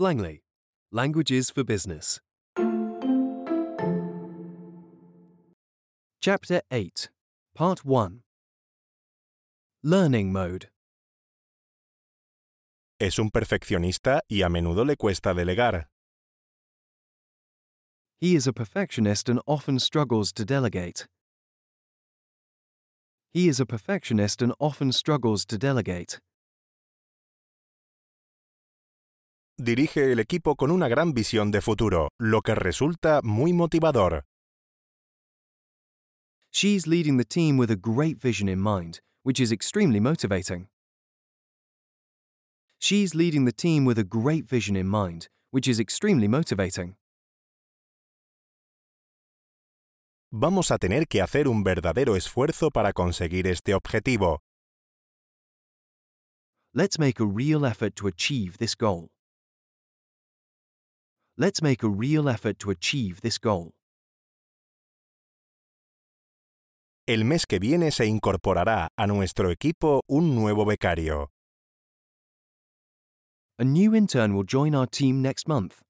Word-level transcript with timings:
Langley, 0.00 0.40
Languages 0.90 1.50
for 1.50 1.62
Business. 1.62 2.20
Chapter 6.22 6.62
8, 6.70 7.10
Part 7.54 7.84
1 7.84 8.22
Learning 9.82 10.32
Mode. 10.32 10.68
Es 12.98 13.18
un 13.18 13.28
perfeccionista 13.28 14.22
y 14.26 14.40
a 14.40 14.48
menudo 14.48 14.86
le 14.86 14.96
cuesta 14.96 15.34
delegar. 15.34 15.88
He 18.22 18.34
is 18.34 18.46
a 18.46 18.54
perfectionist 18.54 19.28
and 19.28 19.42
often 19.46 19.78
struggles 19.78 20.32
to 20.32 20.46
delegate. 20.46 21.04
He 23.34 23.48
is 23.48 23.60
a 23.60 23.66
perfectionist 23.66 24.40
and 24.40 24.54
often 24.58 24.92
struggles 24.92 25.44
to 25.44 25.58
delegate. 25.58 26.20
Dirige 29.62 30.10
el 30.10 30.20
equipo 30.20 30.56
con 30.56 30.70
una 30.70 30.88
gran 30.88 31.12
visión 31.12 31.50
de 31.50 31.60
futuro, 31.60 32.08
lo 32.18 32.40
que 32.40 32.54
resulta 32.54 33.20
muy 33.22 33.52
motivador. 33.52 34.24
She's 36.50 36.86
leading 36.86 37.18
the 37.18 37.26
team 37.26 37.58
with 37.58 37.70
a 37.70 37.76
great 37.76 38.18
vision 38.18 38.48
in 38.48 38.58
mind, 38.58 39.00
which 39.22 39.38
is 39.38 39.52
extremely 39.52 40.00
motivating. 40.00 40.68
She's 42.78 43.14
leading 43.14 43.44
the 43.44 43.52
team 43.52 43.84
with 43.84 43.98
a 43.98 44.02
great 44.02 44.48
vision 44.48 44.76
in 44.76 44.88
mind, 44.88 45.28
which 45.50 45.68
is 45.68 45.78
extremely 45.78 46.26
motivating. 46.26 46.96
Vamos 50.32 50.70
a 50.70 50.78
tener 50.78 51.06
que 51.06 51.20
hacer 51.20 51.46
un 51.46 51.62
verdadero 51.62 52.16
esfuerzo 52.16 52.70
para 52.70 52.94
conseguir 52.94 53.46
este 53.46 53.74
objetivo. 53.74 54.38
Let's 56.72 56.98
make 56.98 57.20
a 57.20 57.26
real 57.26 57.66
effort 57.66 57.94
to 57.96 58.06
achieve 58.06 58.56
this 58.56 58.74
goal. 58.74 59.10
Let's 61.40 61.62
make 61.62 61.82
a 61.82 61.88
real 61.88 62.28
effort 62.28 62.58
to 62.58 62.70
achieve 62.70 63.22
this 63.22 63.38
goal. 63.38 63.72
El 67.08 67.24
mes 67.24 67.46
que 67.46 67.58
viene 67.58 67.90
se 67.92 68.04
incorporará 68.04 68.88
a 68.94 69.06
nuestro 69.06 69.50
equipo 69.50 70.02
un 70.06 70.34
nuevo 70.34 70.66
becario. 70.66 71.30
A 73.58 73.64
new 73.64 73.94
intern 73.94 74.34
will 74.34 74.44
join 74.44 74.74
our 74.74 74.86
team 74.86 75.22
next 75.22 75.48
month. 75.48 75.80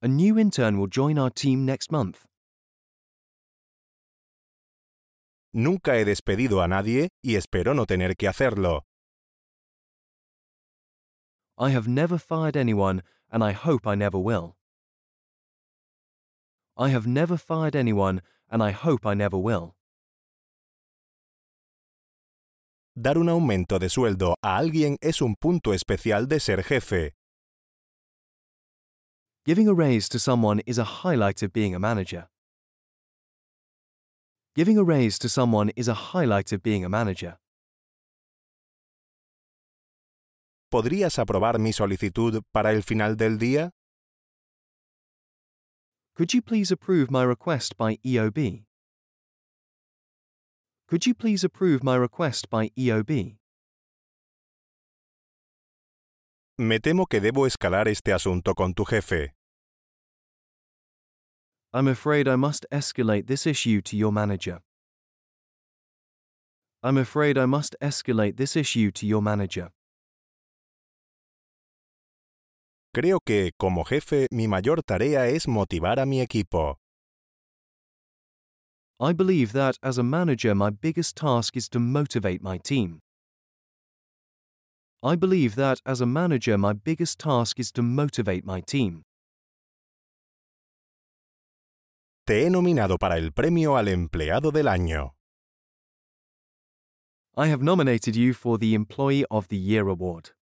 A 0.00 0.06
new 0.06 0.38
intern 0.38 0.78
will 0.78 0.88
join 0.88 1.18
our 1.18 1.30
team 1.30 1.66
next 1.66 1.90
month. 1.90 2.26
Nunca 5.52 5.98
he 5.98 6.04
despedido 6.04 6.62
a 6.62 6.68
nadie 6.68 7.08
y 7.24 7.34
espero 7.34 7.74
no 7.74 7.86
tener 7.86 8.14
que 8.14 8.28
hacerlo. 8.28 8.84
I 11.58 11.70
have 11.70 11.88
never 11.88 12.18
fired 12.18 12.56
anyone, 12.56 13.02
and 13.32 13.42
I 13.42 13.52
hope 13.52 13.86
I 13.86 13.94
never 13.94 14.18
will. 14.18 14.56
I 16.76 16.90
have 16.90 17.06
never 17.06 17.36
fired 17.36 17.74
anyone, 17.74 18.20
and 18.50 18.62
I 18.62 18.70
hope 18.70 19.06
I 19.06 19.14
never 19.14 19.38
will. 19.38 19.74
Dar 22.94 23.16
un 23.16 23.28
aumento 23.28 23.78
de 23.78 23.88
sueldo 23.88 24.36
a 24.42 24.58
alguien 24.58 24.98
es 25.00 25.22
un 25.22 25.34
punto 25.34 25.72
especial 25.72 26.28
de 26.28 26.38
ser 26.38 26.62
jefe. 26.62 27.12
Giving 29.46 29.66
a 29.66 29.74
raise 29.74 30.08
to 30.10 30.18
someone 30.18 30.60
is 30.66 30.78
a 30.78 30.84
highlight 31.02 31.42
of 31.42 31.52
being 31.52 31.74
a 31.74 31.78
manager. 31.78 32.28
Giving 34.54 34.76
a 34.76 34.84
raise 34.84 35.18
to 35.20 35.30
someone 35.30 35.70
is 35.74 35.88
a 35.88 36.12
highlight 36.12 36.52
of 36.52 36.62
being 36.62 36.84
a 36.84 36.88
manager. 36.90 37.38
¿Podrías 40.72 41.18
aprobar 41.18 41.58
mi 41.58 41.74
solicitud 41.74 42.42
para 42.50 42.72
el 42.72 42.82
final 42.82 43.18
del 43.18 43.36
día? 43.36 43.72
Could 46.16 46.32
you 46.32 46.40
please 46.40 46.72
approve 46.72 47.10
my 47.10 47.24
request 47.24 47.76
by 47.76 47.98
EOB? 48.02 48.64
Could 50.88 51.04
you 51.04 51.14
please 51.14 51.44
approve 51.44 51.84
my 51.84 51.94
request 51.94 52.48
by 52.48 52.70
EOB? 52.74 53.36
Me 56.56 56.80
temo 56.80 57.04
que 57.04 57.20
debo 57.20 57.46
escalar 57.46 57.86
este 57.86 58.14
asunto 58.14 58.54
con 58.54 58.72
tu 58.72 58.86
jefe. 58.86 59.34
I'm 61.74 61.86
afraid 61.86 62.26
I 62.26 62.36
must 62.36 62.64
escalate 62.72 63.26
this 63.26 63.46
issue 63.46 63.82
to 63.82 63.94
your 63.94 64.10
manager. 64.10 64.62
I'm 66.82 66.96
afraid 66.96 67.36
I 67.36 67.44
must 67.44 67.76
escalate 67.82 68.38
this 68.38 68.56
issue 68.56 68.90
to 68.92 69.06
your 69.06 69.20
manager. 69.20 69.70
Creo 72.94 73.20
que, 73.24 73.52
como 73.56 73.84
jefe, 73.84 74.26
mi 74.30 74.46
mayor 74.46 74.82
tarea 74.82 75.26
es 75.26 75.48
motivar 75.48 75.98
a 75.98 76.04
mi 76.04 76.20
equipo. 76.20 76.76
I 79.00 79.14
believe 79.14 79.52
that 79.54 79.78
as 79.82 79.96
a 79.96 80.02
manager, 80.02 80.54
my 80.54 80.68
biggest 80.70 81.16
task 81.16 81.56
is 81.56 81.70
to 81.70 81.80
motivate 81.80 82.42
my 82.42 82.58
team. 82.58 83.00
I 85.02 85.16
believe 85.16 85.56
that 85.56 85.80
as 85.86 86.02
a 86.02 86.06
manager, 86.06 86.58
my 86.58 86.74
biggest 86.74 87.18
task 87.18 87.58
is 87.58 87.72
to 87.72 87.82
motivate 87.82 88.44
my 88.44 88.60
team. 88.60 89.04
Te 92.26 92.44
he 92.44 92.50
nominado 92.50 92.98
para 92.98 93.16
el 93.16 93.32
premio 93.32 93.78
al 93.78 93.88
empleado 93.88 94.52
del 94.52 94.68
año. 94.68 95.14
I 97.38 97.48
have 97.48 97.62
nominated 97.62 98.14
you 98.16 98.34
for 98.34 98.58
the 98.58 98.74
Employee 98.74 99.24
of 99.30 99.48
the 99.48 99.56
Year 99.56 99.88
award. 99.88 100.32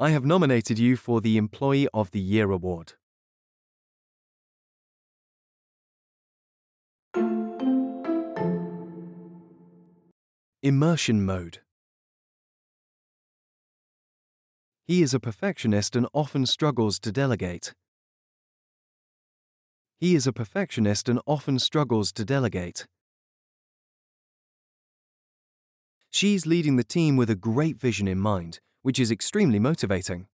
I 0.00 0.10
have 0.10 0.24
nominated 0.24 0.78
you 0.78 0.96
for 0.96 1.20
the 1.20 1.36
Employee 1.36 1.88
of 1.94 2.10
the 2.10 2.20
Year 2.20 2.50
award. 2.50 2.94
Immersion 10.62 11.24
mode. 11.24 11.58
He 14.84 15.02
is 15.02 15.14
a 15.14 15.20
perfectionist 15.20 15.94
and 15.96 16.06
often 16.12 16.46
struggles 16.46 16.98
to 17.00 17.12
delegate. 17.12 17.74
He 19.98 20.14
is 20.14 20.26
a 20.26 20.32
perfectionist 20.32 21.08
and 21.08 21.20
often 21.26 21.58
struggles 21.58 22.12
to 22.12 22.24
delegate. 22.24 22.86
She's 26.10 26.46
leading 26.46 26.76
the 26.76 26.84
team 26.84 27.16
with 27.16 27.30
a 27.30 27.36
great 27.36 27.78
vision 27.78 28.06
in 28.08 28.18
mind, 28.18 28.60
which 28.82 28.98
is 29.00 29.10
extremely 29.10 29.58
motivating. 29.58 30.26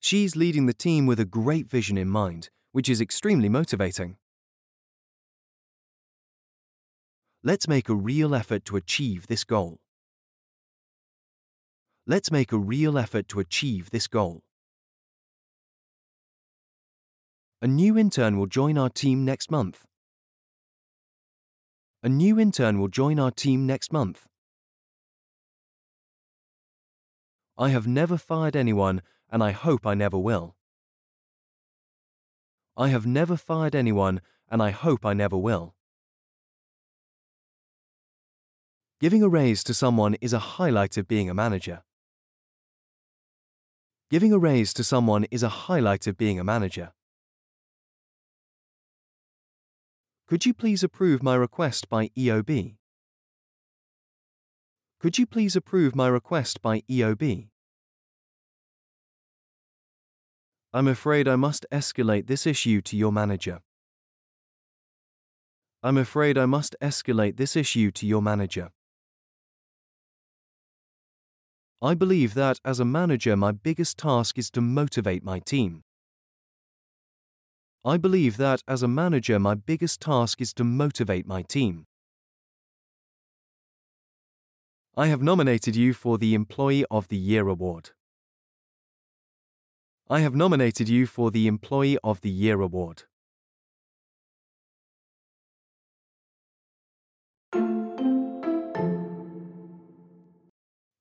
She's 0.00 0.36
leading 0.36 0.66
the 0.66 0.74
team 0.74 1.06
with 1.06 1.18
a 1.18 1.24
great 1.24 1.68
vision 1.68 1.96
in 1.96 2.08
mind, 2.08 2.50
which 2.72 2.88
is 2.88 3.00
extremely 3.00 3.48
motivating. 3.48 4.16
Let's 7.42 7.66
make 7.68 7.88
a 7.88 7.94
real 7.94 8.34
effort 8.34 8.64
to 8.66 8.76
achieve 8.76 9.26
this 9.26 9.44
goal. 9.44 9.78
Let's 12.06 12.30
make 12.30 12.52
a 12.52 12.58
real 12.58 12.98
effort 12.98 13.28
to 13.28 13.40
achieve 13.40 13.90
this 13.90 14.06
goal. 14.06 14.42
A 17.62 17.66
new 17.66 17.96
intern 17.96 18.36
will 18.38 18.46
join 18.46 18.76
our 18.76 18.90
team 18.90 19.24
next 19.24 19.50
month. 19.50 19.86
A 22.02 22.10
new 22.10 22.38
intern 22.38 22.78
will 22.78 22.88
join 22.88 23.18
our 23.18 23.30
team 23.30 23.64
next 23.64 23.90
month. 23.90 24.26
I 27.56 27.68
have 27.68 27.86
never 27.86 28.16
fired 28.16 28.56
anyone, 28.56 29.00
and 29.30 29.42
I 29.42 29.52
hope 29.52 29.86
I 29.86 29.94
never 29.94 30.18
will. 30.18 30.56
I 32.76 32.88
have 32.88 33.06
never 33.06 33.36
fired 33.36 33.74
anyone, 33.74 34.20
and 34.48 34.60
I 34.60 34.70
hope 34.70 35.06
I 35.06 35.14
never 35.14 35.36
will. 35.36 35.76
Giving 39.00 39.22
a 39.22 39.28
raise 39.28 39.62
to 39.64 39.74
someone 39.74 40.14
is 40.20 40.32
a 40.32 40.38
highlight 40.38 40.96
of 40.96 41.06
being 41.06 41.30
a 41.30 41.34
manager. 41.34 41.84
Giving 44.10 44.32
a 44.32 44.38
raise 44.38 44.74
to 44.74 44.84
someone 44.84 45.24
is 45.30 45.42
a 45.42 45.48
highlight 45.48 46.06
of 46.06 46.16
being 46.16 46.40
a 46.40 46.44
manager. 46.44 46.92
Could 50.26 50.46
you 50.46 50.54
please 50.54 50.82
approve 50.82 51.22
my 51.22 51.34
request 51.34 51.88
by 51.88 52.08
EOB? 52.16 52.76
Could 55.04 55.18
you 55.18 55.26
please 55.26 55.54
approve 55.54 55.94
my 55.94 56.08
request 56.08 56.62
by 56.62 56.80
EOB? 56.90 57.48
I'm 60.72 60.88
afraid 60.88 61.28
I 61.28 61.36
must 61.36 61.66
escalate 61.70 62.26
this 62.26 62.46
issue 62.46 62.80
to 62.80 62.96
your 62.96 63.12
manager. 63.12 63.60
I'm 65.82 65.98
afraid 65.98 66.38
I 66.38 66.46
must 66.46 66.74
escalate 66.80 67.36
this 67.36 67.54
issue 67.54 67.90
to 67.90 68.06
your 68.06 68.22
manager. 68.22 68.70
I 71.82 71.92
believe 71.92 72.32
that 72.32 72.58
as 72.64 72.80
a 72.80 72.86
manager, 72.86 73.36
my 73.36 73.52
biggest 73.52 73.98
task 73.98 74.38
is 74.38 74.50
to 74.52 74.62
motivate 74.62 75.22
my 75.22 75.38
team. 75.38 75.82
I 77.84 77.98
believe 77.98 78.38
that 78.38 78.62
as 78.66 78.82
a 78.82 78.88
manager, 78.88 79.38
my 79.38 79.54
biggest 79.54 80.00
task 80.00 80.40
is 80.40 80.54
to 80.54 80.64
motivate 80.64 81.26
my 81.26 81.42
team. 81.42 81.84
I 84.96 85.08
have 85.08 85.24
nominated 85.24 85.74
you 85.74 85.92
for 85.92 86.18
the 86.18 86.34
Employee 86.34 86.84
of 86.88 87.08
the 87.08 87.16
Year 87.16 87.48
award. 87.48 87.90
I 90.08 90.20
have 90.20 90.36
nominated 90.36 90.88
you 90.88 91.06
for 91.08 91.32
the 91.32 91.48
Employee 91.48 91.98
of 92.04 92.20
the 92.20 92.30
Year 92.30 92.60
award. 92.60 93.02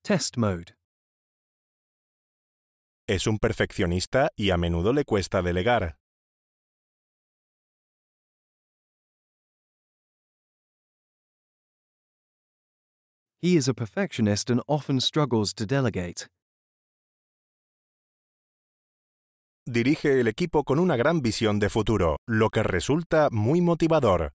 Test 0.03 0.37
mode. 0.37 0.73
Es 3.07 3.27
un 3.27 3.37
perfeccionista 3.37 4.29
y 4.35 4.49
a 4.49 4.57
menudo 4.57 4.91
le 4.91 5.03
cuesta 5.05 5.43
delegar. 5.43 5.97
He 13.43 13.57
is 13.57 13.67
a 13.67 13.73
perfectionist 13.73 14.49
and 14.49 14.61
often 14.69 15.01
struggles 15.01 15.53
to 15.55 15.65
delegate. 15.65 16.27
Dirige 19.67 20.21
el 20.21 20.29
equipo 20.29 20.63
con 20.63 20.79
una 20.79 20.95
gran 20.95 21.21
visión 21.21 21.59
de 21.59 21.69
futuro, 21.69 22.15
lo 22.25 22.49
que 22.49 22.63
resulta 22.63 23.27
muy 23.33 23.59
motivador. 23.59 24.31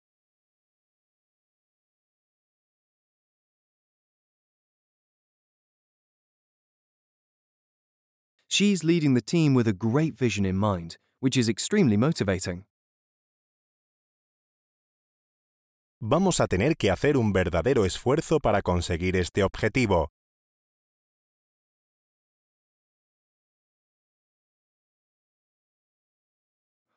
She's 8.49 8.83
leading 8.83 9.13
the 9.13 9.21
team 9.21 9.53
with 9.53 9.69
a 9.69 9.75
great 9.75 10.17
vision 10.17 10.47
in 10.47 10.57
mind, 10.57 10.97
which 11.21 11.37
is 11.37 11.51
extremely 11.51 11.99
motivating. 11.99 12.65
Vamos 16.07 16.39
a 16.41 16.47
tener 16.47 16.77
que 16.77 16.91
hacer 16.91 17.17
un 17.17 17.33
verdadero 17.33 17.87
esfuerzo 17.87 18.39
para 18.39 18.61
conseguir 18.61 19.17
este 19.17 19.43
objetivo. 19.43 20.11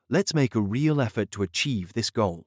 Let's 0.10 0.34
make 0.34 0.58
a 0.58 0.62
real 0.62 1.00
effort 1.00 1.30
to 1.32 1.44
achieve 1.44 1.94
this 1.94 2.12
goal. 2.12 2.44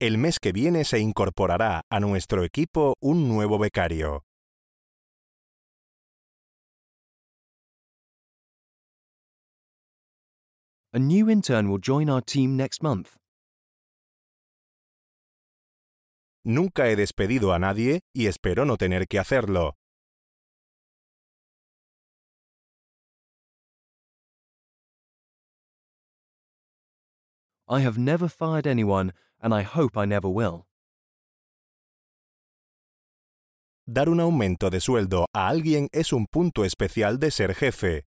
El 0.00 0.16
mes 0.16 0.38
que 0.40 0.52
viene 0.52 0.84
se 0.84 0.98
incorporará 0.98 1.82
a 1.90 2.00
nuestro 2.00 2.44
equipo 2.44 2.94
un 3.02 3.28
nuevo 3.28 3.58
becario. 3.58 4.22
A 10.94 10.98
new 10.98 11.28
intern 11.28 11.68
will 11.68 11.76
join 11.76 12.08
our 12.08 12.22
team 12.22 12.56
next 12.56 12.82
month. 12.82 13.17
Nunca 16.44 16.88
he 16.88 16.96
despedido 16.96 17.52
a 17.52 17.58
nadie 17.58 18.00
y 18.14 18.26
espero 18.26 18.64
no 18.64 18.76
tener 18.76 19.06
que 19.06 19.18
hacerlo. 19.18 19.76
I 27.70 27.80
have 27.80 27.98
never 27.98 28.28
fired 28.28 28.66
anyone, 28.66 29.12
and 29.40 29.52
I 29.52 29.62
hope 29.62 29.94
I 29.94 30.06
never 30.06 30.28
will. 30.28 30.64
Dar 33.86 34.08
un 34.08 34.20
aumento 34.20 34.70
de 34.70 34.80
sueldo 34.80 35.26
a 35.34 35.48
alguien 35.48 35.88
es 35.92 36.12
un 36.14 36.26
punto 36.26 36.64
especial 36.64 37.18
de 37.18 37.30
ser 37.30 37.54
jefe. 37.54 38.07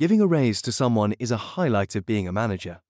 Giving 0.00 0.22
a 0.22 0.26
raise 0.26 0.62
to 0.62 0.72
someone 0.72 1.12
is 1.18 1.30
a 1.30 1.36
highlight 1.36 1.94
of 1.94 2.06
being 2.06 2.26
a 2.26 2.32
manager. 2.32 2.80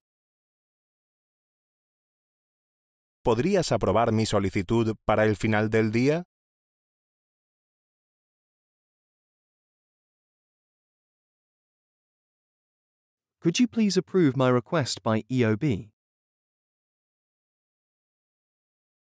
¿Podrías 3.25 3.73
aprobar 3.73 4.13
mi 4.13 4.27
solicitud 4.27 4.95
para 5.05 5.25
el 5.25 5.35
final 5.35 5.71
del 5.71 5.91
día? 5.91 6.23
Could 13.41 13.59
you 13.59 13.67
please 13.67 13.97
approve 13.97 14.37
my 14.37 14.49
request 14.49 15.03
by 15.03 15.25
EOB? 15.29 15.91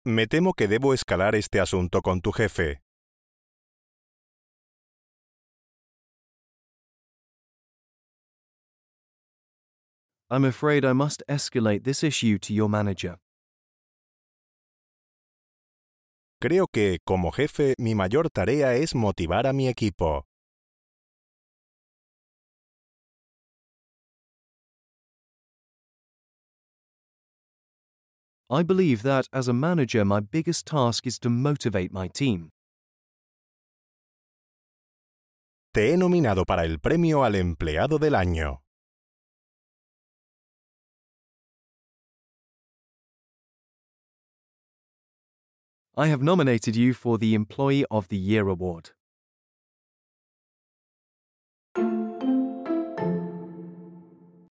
Me 0.04 0.26
temo 0.26 0.52
que 0.52 0.68
debo 0.68 0.92
escalar 0.92 1.34
este 1.34 1.58
asunto 1.58 2.02
con 2.02 2.20
tu 2.20 2.32
jefe. 2.32 2.83
I'm 10.34 10.44
afraid 10.44 10.84
I 10.84 10.94
must 10.94 11.22
escalate 11.28 11.84
this 11.84 12.02
issue 12.02 12.38
to 12.38 12.52
your 12.52 12.68
manager. 12.68 13.18
Creo 16.42 16.66
que, 16.66 16.98
como 17.06 17.30
jefe, 17.30 17.74
mi 17.78 17.94
mayor 17.94 18.28
tarea 18.30 18.74
es 18.74 18.96
motivar 18.96 19.46
a 19.46 19.52
mi 19.52 19.68
equipo. 19.68 20.24
I 28.50 28.64
believe 28.64 29.04
that 29.04 29.28
as 29.32 29.46
a 29.46 29.52
manager, 29.52 30.04
my 30.04 30.18
biggest 30.18 30.66
task 30.66 31.06
is 31.06 31.20
to 31.20 31.30
motivate 31.30 31.92
my 31.92 32.08
team. 32.08 32.50
Te 35.72 35.92
he 35.92 35.96
nominado 35.96 36.44
para 36.44 36.64
el 36.64 36.80
premio 36.80 37.22
al 37.22 37.36
empleado 37.36 38.00
del 38.00 38.16
año. 38.16 38.63
I 45.96 46.08
have 46.08 46.22
nominated 46.22 46.74
you 46.74 46.92
for 46.92 47.18
the 47.18 47.34
Employee 47.34 47.84
of 47.88 48.08
the 48.08 48.16
Year 48.16 48.48
award. 48.48 48.90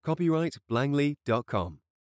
Copyright 0.02 0.56
Blangley.com. 0.69 1.79